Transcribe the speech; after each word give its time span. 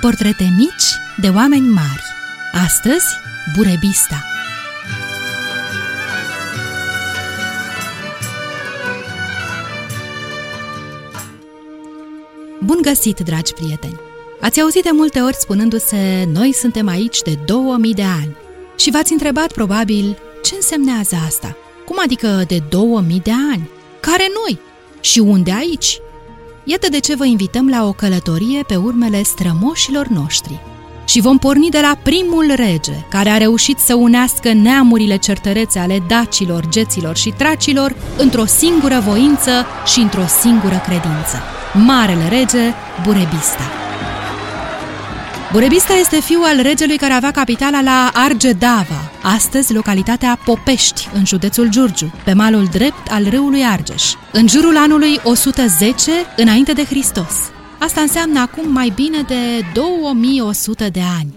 Portrete 0.00 0.54
mici 0.56 0.84
de 1.20 1.28
oameni 1.28 1.68
mari. 1.68 2.02
Astăzi, 2.64 3.06
Burebista. 3.56 4.24
Bun 12.64 12.78
găsit, 12.82 13.20
dragi 13.20 13.52
prieteni! 13.52 14.00
Ați 14.40 14.60
auzit 14.60 14.82
de 14.82 14.90
multe 14.92 15.20
ori 15.20 15.36
spunându-se 15.38 16.28
Noi 16.32 16.52
suntem 16.52 16.88
aici 16.88 17.22
de 17.22 17.38
2000 17.44 17.94
de 17.94 18.02
ani 18.02 18.36
și 18.76 18.90
v-ați 18.90 19.12
întrebat 19.12 19.52
probabil 19.52 20.18
ce 20.42 20.54
însemnează 20.54 21.16
asta? 21.26 21.56
Cum 21.84 21.96
adică 22.02 22.44
de 22.46 22.62
2000 22.68 23.20
de 23.20 23.32
ani? 23.52 23.70
Care 24.00 24.26
noi? 24.44 24.58
Și 25.00 25.18
unde 25.18 25.52
aici? 25.52 26.00
Iată 26.68 26.86
de 26.90 27.00
ce 27.00 27.14
vă 27.14 27.24
invităm 27.24 27.68
la 27.68 27.86
o 27.86 27.92
călătorie 27.92 28.62
pe 28.66 28.76
urmele 28.76 29.22
strămoșilor 29.22 30.06
noștri. 30.06 30.60
Și 31.04 31.20
vom 31.20 31.38
porni 31.38 31.70
de 31.70 31.80
la 31.80 31.98
primul 32.02 32.52
rege, 32.54 32.92
care 33.08 33.28
a 33.28 33.36
reușit 33.36 33.78
să 33.78 33.94
unească 33.94 34.52
neamurile 34.52 35.16
certărețe 35.16 35.78
ale 35.78 36.02
dacilor, 36.08 36.68
geților 36.68 37.16
și 37.16 37.30
tracilor 37.30 37.94
într-o 38.16 38.44
singură 38.44 39.02
voință 39.06 39.66
și 39.86 40.00
într-o 40.00 40.24
singură 40.40 40.82
credință. 40.86 41.42
Marele 41.72 42.28
rege 42.28 42.72
Burebista. 43.02 43.70
Burebista 45.52 45.94
este 45.94 46.20
fiul 46.20 46.44
al 46.44 46.62
regelui 46.62 46.96
care 46.96 47.12
avea 47.12 47.30
capitala 47.30 47.80
la 47.80 48.10
Argedava, 48.14 49.05
astăzi 49.34 49.72
localitatea 49.72 50.38
Popești, 50.44 51.08
în 51.14 51.24
județul 51.24 51.68
Giurgiu, 51.70 52.12
pe 52.24 52.32
malul 52.32 52.64
drept 52.64 53.10
al 53.10 53.28
râului 53.28 53.64
Argeș, 53.64 54.02
în 54.32 54.48
jurul 54.48 54.76
anului 54.76 55.20
110 55.24 56.10
înainte 56.36 56.72
de 56.72 56.84
Hristos. 56.84 57.32
Asta 57.78 58.00
înseamnă 58.00 58.40
acum 58.40 58.72
mai 58.72 58.92
bine 58.94 59.22
de 59.26 59.34
2100 59.74 60.88
de 60.92 61.00
ani. 61.18 61.34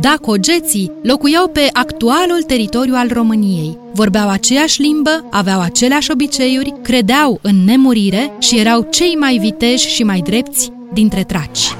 Dacogeții 0.00 0.92
locuiau 1.02 1.48
pe 1.48 1.68
actualul 1.72 2.42
teritoriu 2.46 2.94
al 2.96 3.08
României, 3.12 3.78
vorbeau 3.92 4.28
aceeași 4.28 4.80
limbă, 4.80 5.24
aveau 5.30 5.60
aceleași 5.60 6.10
obiceiuri, 6.10 6.74
credeau 6.82 7.38
în 7.42 7.64
nemurire 7.64 8.32
și 8.38 8.58
erau 8.58 8.86
cei 8.90 9.14
mai 9.18 9.38
viteji 9.38 9.88
și 9.88 10.02
mai 10.02 10.20
drepți 10.20 10.70
dintre 10.92 11.24
traci. 11.24 11.76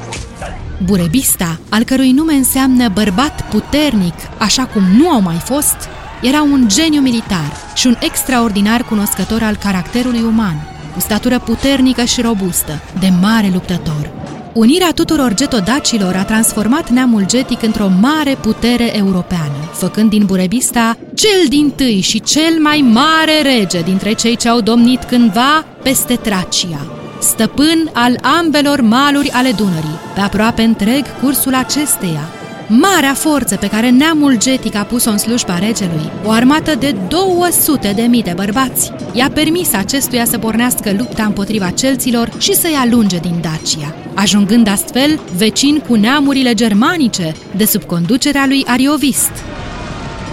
Burebista, 0.84 1.58
al 1.68 1.82
cărui 1.82 2.12
nume 2.12 2.32
înseamnă 2.32 2.88
bărbat 2.88 3.48
puternic, 3.50 4.14
așa 4.38 4.64
cum 4.64 4.82
nu 4.82 5.08
au 5.08 5.20
mai 5.20 5.40
fost, 5.44 5.76
era 6.22 6.42
un 6.42 6.68
geniu 6.68 7.00
militar 7.00 7.52
și 7.74 7.86
un 7.86 7.96
extraordinar 8.00 8.82
cunoscător 8.82 9.42
al 9.42 9.56
caracterului 9.56 10.22
uman, 10.22 10.66
cu 10.94 11.00
statură 11.00 11.38
puternică 11.38 12.04
și 12.04 12.20
robustă, 12.20 12.80
de 13.00 13.12
mare 13.20 13.50
luptător. 13.52 14.10
Unirea 14.52 14.92
tuturor 14.94 15.34
getodacilor 15.34 16.14
a 16.14 16.24
transformat 16.24 16.90
neamul 16.90 17.26
getic 17.26 17.62
într-o 17.62 17.88
mare 18.00 18.34
putere 18.34 18.96
europeană, 18.96 19.70
făcând 19.72 20.10
din 20.10 20.24
Burebista 20.24 20.96
cel 21.14 21.48
din 21.48 21.70
tâi 21.70 22.00
și 22.00 22.20
cel 22.20 22.58
mai 22.60 22.84
mare 22.92 23.42
rege 23.42 23.80
dintre 23.80 24.12
cei 24.12 24.36
ce 24.36 24.48
au 24.48 24.60
domnit 24.60 25.02
cândva 25.02 25.64
peste 25.82 26.14
Tracia, 26.14 27.01
stăpân 27.22 27.90
al 27.92 28.18
ambelor 28.38 28.80
maluri 28.80 29.30
ale 29.30 29.50
Dunării, 29.50 29.98
pe 30.14 30.20
aproape 30.20 30.62
întreg 30.62 31.04
cursul 31.20 31.54
acesteia, 31.54 32.28
Marea 32.68 33.14
forță 33.14 33.56
pe 33.56 33.68
care 33.68 33.90
neamul 33.90 34.38
getic 34.38 34.74
a 34.74 34.82
pus-o 34.82 35.10
în 35.10 35.18
slujba 35.18 35.58
regelui, 35.58 36.10
o 36.24 36.30
armată 36.30 36.74
de 36.74 36.94
200 37.08 37.92
de 37.96 38.02
mii 38.02 38.22
de 38.22 38.32
bărbați, 38.36 38.92
i-a 39.12 39.30
permis 39.34 39.72
acestuia 39.72 40.24
să 40.24 40.38
pornească 40.38 40.94
lupta 40.98 41.24
împotriva 41.24 41.70
celților 41.70 42.32
și 42.38 42.54
să-i 42.54 42.74
alunge 42.74 43.18
din 43.18 43.40
Dacia, 43.40 43.94
ajungând 44.14 44.68
astfel 44.68 45.20
vecin 45.36 45.78
cu 45.88 45.94
neamurile 45.94 46.54
germanice 46.54 47.34
de 47.56 47.64
sub 47.64 47.82
conducerea 47.82 48.46
lui 48.46 48.64
Ariovist. 48.66 49.32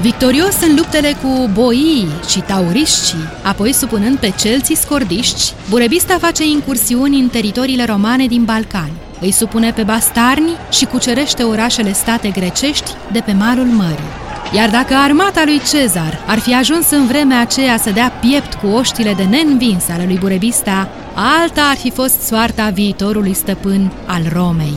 Victorios 0.02 0.61
în 0.61 0.75
luptele 0.75 1.16
cu 1.22 1.50
boii 1.53 2.07
și 2.29 2.40
tauriștii, 2.40 3.29
apoi 3.44 3.74
supunând 3.74 4.18
pe 4.18 4.34
celții 4.38 4.75
scordiști, 4.75 5.53
Burebista 5.69 6.18
face 6.18 6.46
incursiuni 6.46 7.19
în 7.19 7.28
teritoriile 7.28 7.85
romane 7.85 8.25
din 8.25 8.44
Balcani 8.44 8.91
îi 9.22 9.31
supune 9.31 9.72
pe 9.72 9.84
bastarni 9.84 10.57
și 10.72 10.85
cucerește 10.85 11.44
orașele 11.44 11.94
state 11.94 12.29
grecești 12.29 12.91
de 13.12 13.19
pe 13.19 13.31
malul 13.31 13.66
mării. 13.66 14.09
Iar 14.56 14.69
dacă 14.69 14.94
armata 14.94 15.41
lui 15.46 15.62
Cezar 15.69 16.24
ar 16.28 16.40
fi 16.40 16.56
ajuns 16.56 16.90
în 16.90 17.06
vremea 17.06 17.40
aceea 17.40 17.78
să 17.78 17.90
dea 17.90 18.12
piept 18.22 18.53
cu 18.53 18.68
oștile 18.68 19.13
de 19.13 19.24
neînvins 19.24 19.90
ale 19.90 20.03
lui 20.06 20.18
Burebista, 20.18 20.90
alta 21.13 21.62
ar 21.62 21.75
fi 21.75 21.91
fost 21.91 22.22
soarta 22.22 22.69
viitorului 22.69 23.34
stăpân 23.34 23.91
al 24.06 24.22
Romei. 24.34 24.75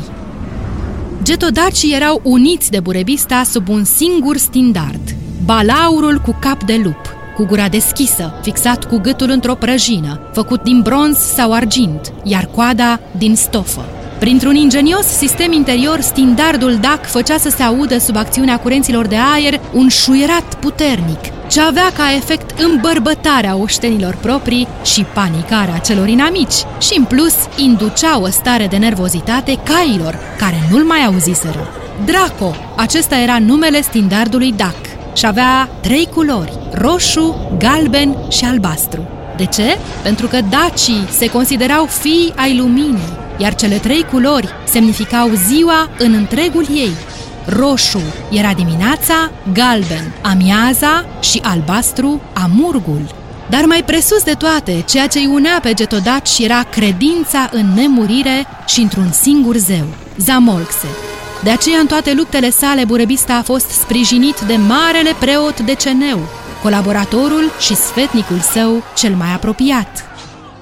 Getodacii 1.22 1.94
erau 1.94 2.20
uniți 2.24 2.70
de 2.70 2.80
Burebista 2.80 3.42
sub 3.42 3.68
un 3.68 3.84
singur 3.84 4.36
standard, 4.36 5.14
balaurul 5.44 6.18
cu 6.18 6.36
cap 6.40 6.64
de 6.64 6.80
lup, 6.84 7.14
cu 7.36 7.44
gura 7.44 7.68
deschisă, 7.68 8.34
fixat 8.42 8.84
cu 8.84 8.96
gâtul 8.96 9.30
într-o 9.30 9.54
prăjină, 9.54 10.20
făcut 10.32 10.62
din 10.62 10.80
bronz 10.80 11.16
sau 11.18 11.52
argint, 11.52 12.12
iar 12.24 12.48
coada 12.54 13.00
din 13.18 13.36
stofă. 13.36 13.84
Printr-un 14.18 14.54
ingenios 14.54 15.06
sistem 15.06 15.52
interior, 15.52 16.00
standardul 16.00 16.78
DAC 16.80 17.06
făcea 17.06 17.38
să 17.38 17.48
se 17.48 17.62
audă 17.62 17.98
sub 17.98 18.16
acțiunea 18.16 18.58
curenților 18.58 19.06
de 19.06 19.16
aer 19.34 19.60
un 19.72 19.88
șuierat 19.88 20.54
puternic, 20.54 21.20
ce 21.52 21.60
avea 21.60 21.92
ca 21.96 22.14
efect 22.14 22.60
îmbărbătarea 22.60 23.56
oștenilor 23.56 24.16
proprii 24.20 24.68
și 24.84 25.06
panicarea 25.14 25.78
celor 25.78 26.08
inamici 26.08 26.54
și, 26.80 26.96
în 26.96 27.04
plus, 27.04 27.34
inducea 27.56 28.20
o 28.20 28.26
stare 28.26 28.66
de 28.66 28.76
nervozitate 28.76 29.58
cailor, 29.62 30.18
care 30.38 30.56
nu-l 30.70 30.84
mai 30.84 31.04
auziseră. 31.04 31.68
Draco, 32.04 32.54
acesta 32.76 33.16
era 33.16 33.38
numele 33.38 33.80
standardului 33.80 34.52
DAC 34.52 34.76
și 35.16 35.26
avea 35.26 35.68
trei 35.80 36.08
culori, 36.14 36.58
roșu, 36.72 37.56
galben 37.58 38.16
și 38.30 38.44
albastru. 38.44 39.08
De 39.36 39.44
ce? 39.44 39.78
Pentru 40.02 40.26
că 40.26 40.38
dacii 40.50 41.08
se 41.10 41.30
considerau 41.30 41.84
fii 41.84 42.32
ai 42.36 42.56
luminii, 42.56 43.18
iar 43.36 43.54
cele 43.54 43.76
trei 43.76 44.04
culori 44.10 44.48
semnificau 44.64 45.30
ziua 45.48 45.88
în 45.98 46.12
întregul 46.12 46.66
ei. 46.74 46.92
Roșu 47.46 48.02
era 48.30 48.52
dimineața, 48.52 49.30
galben 49.52 50.12
amiaza 50.22 51.04
și 51.20 51.40
albastru 51.42 52.20
amurgul. 52.32 53.14
Dar 53.50 53.64
mai 53.64 53.82
presus 53.84 54.22
de 54.22 54.32
toate, 54.32 54.84
ceea 54.86 55.06
ce 55.06 55.18
îi 55.18 55.30
unea 55.32 55.58
pe 55.62 55.74
getodaci 55.74 56.38
era 56.38 56.62
credința 56.62 57.48
în 57.52 57.66
nemurire 57.74 58.46
și 58.66 58.80
într-un 58.80 59.10
singur 59.10 59.56
zeu, 59.56 59.86
Zamolxe. 60.16 60.86
De 61.42 61.50
aceea, 61.50 61.78
în 61.78 61.86
toate 61.86 62.12
luptele 62.14 62.50
sale, 62.50 62.84
Burebista 62.84 63.34
a 63.34 63.42
fost 63.42 63.68
sprijinit 63.68 64.40
de 64.40 64.56
marele 64.56 65.14
preot 65.18 65.60
Deceneu, 65.60 66.18
colaboratorul 66.62 67.50
și 67.60 67.74
sfetnicul 67.74 68.38
său 68.38 68.82
cel 68.96 69.14
mai 69.14 69.32
apropiat. 69.34 70.11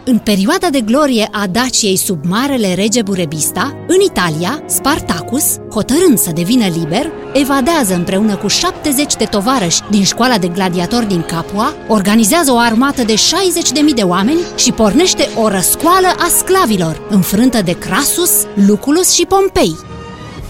În 0.05 0.19
perioada 0.19 0.71
de 0.71 0.81
glorie 0.81 1.29
a 1.31 1.47
Daciei 1.47 1.97
sub 1.97 2.25
Marele 2.25 2.75
Rege 2.75 3.03
Burebista, 3.03 3.85
în 3.87 4.01
Italia, 4.05 4.63
Spartacus, 4.67 5.57
hotărând 5.71 6.19
să 6.19 6.31
devină 6.35 6.67
liber, 6.67 7.11
evadează 7.33 7.95
împreună 7.95 8.37
cu 8.37 8.47
70 8.47 9.17
de 9.17 9.25
tovarăși 9.25 9.81
din 9.91 10.05
școala 10.05 10.39
de 10.39 10.49
gladiatori 10.49 11.09
din 11.09 11.23
Capua, 11.23 11.75
organizează 11.89 12.53
o 12.53 12.59
armată 12.59 13.03
de 13.03 13.15
60.000 13.15 13.95
de 13.95 14.03
oameni 14.03 14.41
și 14.57 14.73
pornește 14.73 15.29
o 15.37 15.49
răscoală 15.49 16.09
a 16.19 16.29
sclavilor, 16.29 17.07
înfrântă 17.11 17.63
de 17.63 17.79
Crasus, 17.79 18.33
Luculus 18.67 19.13
și 19.13 19.27
Pompei, 19.27 19.77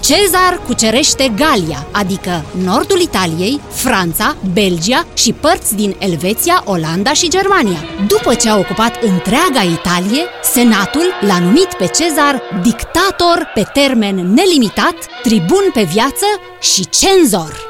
Cezar 0.00 0.60
cucerește 0.66 1.32
Galia, 1.36 1.86
adică 1.92 2.44
nordul 2.64 3.00
Italiei, 3.00 3.60
Franța, 3.70 4.36
Belgia 4.52 5.06
și 5.14 5.32
părți 5.32 5.74
din 5.74 5.96
Elveția, 5.98 6.62
Olanda 6.64 7.12
și 7.12 7.28
Germania. 7.28 7.78
După 8.06 8.34
ce 8.34 8.48
a 8.48 8.56
ocupat 8.56 9.02
întreaga 9.02 9.62
Italie, 9.62 10.24
Senatul 10.42 11.04
l-a 11.20 11.38
numit 11.38 11.74
pe 11.78 11.86
Cezar 11.86 12.42
dictator 12.62 13.50
pe 13.54 13.62
termen 13.72 14.32
nelimitat, 14.32 14.94
tribun 15.22 15.70
pe 15.72 15.82
viață 15.82 16.26
și 16.60 16.88
cenzor. 16.88 17.69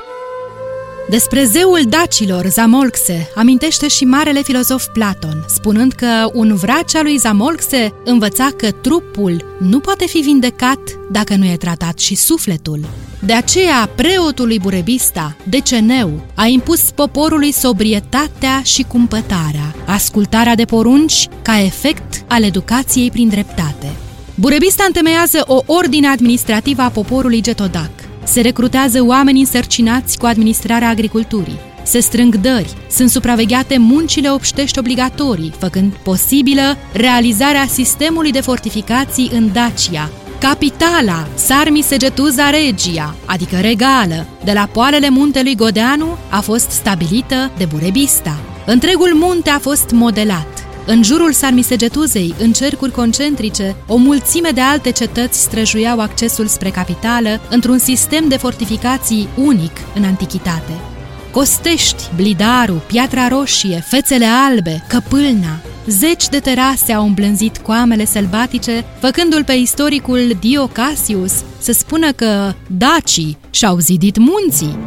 Despre 1.10 1.44
zeul 1.44 1.80
dacilor, 1.88 2.46
Zamolxe, 2.46 3.30
amintește 3.34 3.88
și 3.88 4.04
marele 4.04 4.42
filozof 4.42 4.86
Platon, 4.92 5.44
spunând 5.48 5.92
că 5.92 6.30
un 6.32 6.54
vrace 6.54 6.98
al 6.98 7.02
lui 7.02 7.16
Zamolxe 7.16 7.92
învăța 8.04 8.48
că 8.56 8.70
trupul 8.70 9.56
nu 9.58 9.80
poate 9.80 10.06
fi 10.06 10.18
vindecat 10.18 10.78
dacă 11.10 11.34
nu 11.34 11.44
e 11.44 11.56
tratat 11.56 11.98
și 11.98 12.14
sufletul. 12.14 12.80
De 13.20 13.32
aceea, 13.32 13.90
preotul 13.94 14.46
lui 14.46 14.58
Burebista, 14.58 15.36
Deceneu, 15.48 16.20
a 16.34 16.46
impus 16.46 16.90
poporului 16.90 17.52
sobrietatea 17.52 18.62
și 18.62 18.82
cumpătarea, 18.82 19.74
ascultarea 19.86 20.54
de 20.54 20.64
porunci 20.64 21.28
ca 21.42 21.60
efect 21.60 22.24
al 22.28 22.42
educației 22.42 23.10
prin 23.10 23.28
dreptate. 23.28 23.92
Burebista 24.34 24.84
întemeiază 24.86 25.44
o 25.46 25.62
ordine 25.66 26.06
administrativă 26.06 26.82
a 26.82 26.88
poporului 26.88 27.40
getodac, 27.40 27.90
se 28.30 28.40
recrutează 28.40 29.04
oameni 29.04 29.40
însărcinați 29.40 30.18
cu 30.18 30.26
administrarea 30.26 30.88
agriculturii. 30.88 31.58
Se 31.82 32.00
strâng 32.00 32.36
dări, 32.36 32.74
sunt 32.90 33.10
supravegheate 33.10 33.78
muncile 33.78 34.30
obștești 34.30 34.78
obligatorii, 34.78 35.52
făcând 35.58 35.92
posibilă 35.92 36.76
realizarea 36.92 37.66
sistemului 37.66 38.32
de 38.32 38.40
fortificații 38.40 39.30
în 39.32 39.52
Dacia, 39.52 40.10
Capitala, 40.40 41.26
Sarmisegetuza 41.34 42.50
Regia, 42.50 43.14
adică 43.24 43.56
regală, 43.56 44.26
de 44.44 44.52
la 44.52 44.68
poalele 44.72 45.08
muntelui 45.08 45.56
Godeanu, 45.56 46.16
a 46.30 46.40
fost 46.40 46.70
stabilită 46.70 47.50
de 47.56 47.64
Burebista. 47.64 48.38
Întregul 48.66 49.14
munte 49.14 49.50
a 49.50 49.58
fost 49.58 49.90
modelat. 49.90 50.59
În 50.90 51.02
jurul 51.02 51.32
Sarmisegetuzei, 51.32 52.34
în 52.38 52.52
cercuri 52.52 52.90
concentrice, 52.90 53.76
o 53.86 53.96
mulțime 53.96 54.50
de 54.50 54.60
alte 54.60 54.90
cetăți 54.90 55.40
străjuiau 55.40 56.00
accesul 56.00 56.46
spre 56.46 56.70
capitală 56.70 57.40
într-un 57.50 57.78
sistem 57.78 58.28
de 58.28 58.36
fortificații 58.36 59.28
unic 59.36 59.72
în 59.94 60.04
antichitate. 60.04 60.72
Costești, 61.32 62.02
Blidaru, 62.16 62.82
Piatra 62.86 63.28
Roșie, 63.28 63.84
Fețele 63.88 64.26
Albe, 64.48 64.84
Căpâlna, 64.88 65.60
Zeci 65.86 66.28
de 66.28 66.38
terase 66.38 66.92
au 66.92 67.06
îmblânzit 67.06 67.58
coamele 67.58 68.04
sălbatice, 68.04 68.84
făcându-l 69.00 69.44
pe 69.44 69.52
istoricul 69.52 70.36
Dio 70.40 70.66
Cassius 70.66 71.32
să 71.58 71.72
spună 71.72 72.12
că 72.12 72.52
dacii 72.66 73.38
și-au 73.50 73.78
zidit 73.78 74.16
munții. 74.18 74.78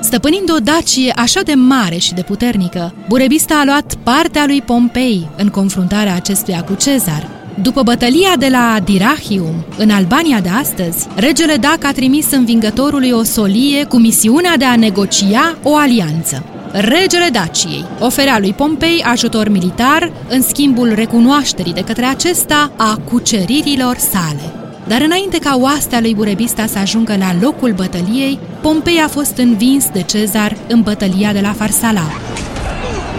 Stăpânind 0.00 0.50
o 0.50 0.58
dacie 0.58 1.12
așa 1.16 1.40
de 1.40 1.54
mare 1.54 1.96
și 1.96 2.14
de 2.14 2.22
puternică, 2.22 2.94
Burebista 3.08 3.54
a 3.54 3.64
luat 3.64 3.94
partea 4.02 4.46
lui 4.46 4.62
Pompei 4.62 5.28
în 5.36 5.48
confruntarea 5.48 6.14
acestuia 6.14 6.62
cu 6.62 6.74
Cezar. 6.74 7.28
După 7.62 7.82
bătălia 7.82 8.34
de 8.38 8.48
la 8.48 8.78
Dirachium, 8.84 9.64
în 9.78 9.90
Albania 9.90 10.40
de 10.40 10.48
astăzi, 10.48 11.06
regele 11.16 11.56
Dac 11.56 11.84
a 11.84 11.92
trimis 11.92 12.30
învingătorului 12.30 13.10
o 13.10 13.22
solie 13.22 13.84
cu 13.84 13.96
misiunea 13.96 14.56
de 14.56 14.64
a 14.64 14.76
negocia 14.76 15.58
o 15.62 15.76
alianță. 15.76 16.44
Regele 16.72 17.28
Daciei 17.32 17.84
oferea 17.98 18.38
lui 18.38 18.52
Pompei 18.52 19.02
ajutor 19.04 19.48
militar 19.48 20.12
în 20.28 20.42
schimbul 20.42 20.92
recunoașterii 20.94 21.72
de 21.72 21.84
către 21.84 22.04
acesta 22.04 22.72
a 22.76 23.00
cuceririlor 23.10 23.96
sale. 23.96 24.59
Dar 24.86 25.00
înainte 25.00 25.38
ca 25.38 25.56
oastea 25.60 26.00
lui 26.00 26.14
Burebista 26.14 26.66
să 26.66 26.78
ajungă 26.78 27.16
la 27.16 27.34
locul 27.40 27.72
bătăliei, 27.72 28.38
Pompei 28.60 29.00
a 29.04 29.08
fost 29.08 29.36
învins 29.36 29.88
de 29.92 30.02
Cezar 30.02 30.56
în 30.68 30.82
bătălia 30.82 31.32
de 31.32 31.40
la 31.40 31.52
Farsala. 31.52 32.10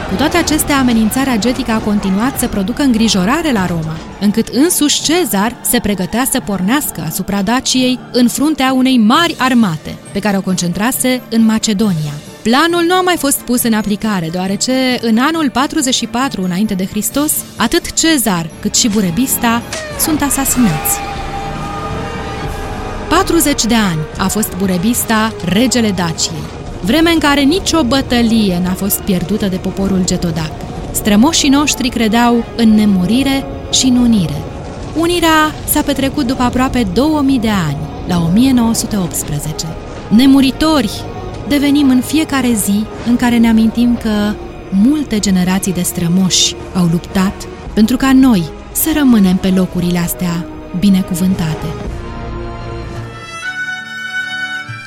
Cu 0.10 0.18
toate 0.18 0.38
acestea, 0.38 0.78
amenințarea 0.78 1.38
getică 1.38 1.72
a 1.72 1.78
continuat 1.78 2.40
să 2.40 2.48
producă 2.48 2.82
îngrijorare 2.82 3.52
la 3.52 3.66
Roma, 3.66 3.98
încât 4.20 4.48
însuși 4.48 5.02
Cezar 5.02 5.56
se 5.62 5.80
pregătea 5.80 6.28
să 6.32 6.40
pornească 6.40 7.04
asupra 7.06 7.42
Daciei 7.42 8.00
în 8.12 8.28
fruntea 8.28 8.74
unei 8.74 8.98
mari 8.98 9.36
armate, 9.38 9.98
pe 10.12 10.20
care 10.20 10.38
o 10.38 10.42
concentrase 10.42 11.22
în 11.30 11.46
Macedonia. 11.46 12.14
Planul 12.44 12.84
nu 12.88 12.94
a 12.94 13.02
mai 13.02 13.18
fost 13.18 13.40
pus 13.40 13.64
în 13.64 13.74
aplicare, 13.74 14.30
deoarece 14.32 14.98
în 15.02 15.18
anul 15.18 15.50
44 15.50 16.44
înainte 16.44 16.74
de 16.74 16.86
Hristos, 16.86 17.34
atât 17.56 17.94
Cezar 17.94 18.50
cât 18.60 18.76
și 18.76 18.90
Burebista 18.90 19.62
sunt 20.00 20.22
asasinați. 20.22 21.21
40 23.12 23.66
de 23.66 23.76
ani 23.76 24.00
a 24.18 24.28
fost 24.28 24.56
Burebista 24.58 25.34
regele 25.46 25.92
Daciei, 25.92 26.42
vreme 26.82 27.10
în 27.12 27.20
care 27.20 27.42
nicio 27.42 27.84
bătălie 27.84 28.62
n-a 28.64 28.74
fost 28.74 29.00
pierdută 29.00 29.48
de 29.48 29.56
poporul 29.56 30.02
getodac. 30.06 30.52
Strămoșii 30.92 31.50
noștri 31.50 31.90
credeau 31.90 32.46
în 32.58 32.70
nemurire 32.70 33.44
și 33.72 33.86
în 33.86 33.96
unire. 33.96 34.42
Unirea 34.98 35.54
s-a 35.66 35.82
petrecut 35.82 36.28
după 36.28 36.44
aproape 36.44 36.88
2000 36.94 37.40
de 37.40 37.50
ani, 37.68 37.78
la 38.08 38.22
1918. 38.26 39.66
Nemuritori 40.10 41.04
devenim 41.48 41.90
în 41.90 42.02
fiecare 42.02 42.54
zi 42.54 42.86
în 43.08 43.16
care 43.16 43.38
ne 43.38 43.50
amintim 43.50 43.98
că 44.02 44.34
multe 44.70 45.20
generații 45.20 45.74
de 45.74 45.82
strămoși 45.82 46.56
au 46.76 46.88
luptat 46.92 47.48
pentru 47.74 47.98
ca 47.98 48.14
noi 48.14 48.44
să 48.72 48.90
rămânem 48.98 49.36
pe 49.36 49.54
locurile 49.56 50.00
astea 50.00 50.46
binecuvântate. 50.80 51.91